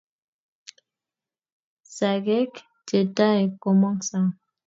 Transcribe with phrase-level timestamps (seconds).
[1.95, 2.53] Sagek
[2.87, 4.29] che tai komong sang.